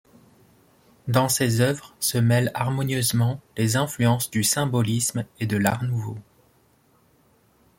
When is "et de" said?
5.39-5.57